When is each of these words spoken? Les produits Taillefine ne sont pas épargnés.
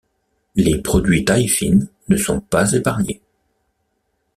Les 0.55 0.81
produits 0.81 1.25
Taillefine 1.25 1.87
ne 2.09 2.17
sont 2.17 2.39
pas 2.41 2.71
épargnés. 2.73 3.21